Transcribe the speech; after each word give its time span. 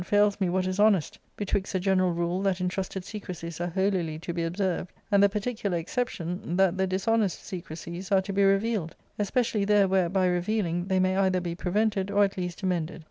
^Book 0.01 0.05
IIL 0.05 0.31
395 0.31 0.33
fails 0.33 0.41
me 0.41 0.49
what 0.49 0.65
is 0.65 0.79
honest, 0.79 1.19
betwixt 1.37 1.73
the 1.73 1.79
general 1.79 2.11
rule 2.11 2.41
that 2.41 2.59
intrusted 2.59 3.05
secrecies 3.05 3.61
are 3.61 3.67
holily 3.69 4.17
to 4.17 4.33
be 4.33 4.43
observed, 4.43 4.91
and 5.11 5.21
the 5.21 5.29
particular 5.29 5.77
excep 5.77 6.07
tion 6.07 6.55
that 6.57 6.75
the 6.75 6.87
dishonest 6.87 7.45
secrecies 7.45 8.11
are 8.11 8.21
to 8.23 8.33
be 8.33 8.43
revealed 8.43 8.95
\ 9.09 9.19
especially 9.19 9.63
there 9.63 9.87
where, 9.87 10.09
by 10.09 10.25
revealing, 10.25 10.85
they 10.87 10.99
may 10.99 11.15
either 11.17 11.39
be 11.39 11.53
prevented 11.53 12.09
or 12.09 12.23
at 12.23 12.35
least 12.35 12.63
amended. 12.63 12.99